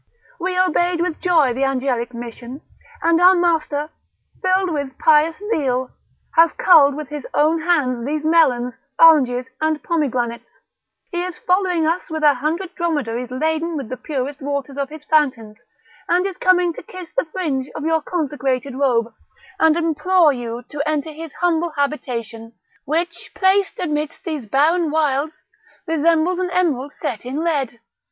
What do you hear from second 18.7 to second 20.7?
robe, and implore you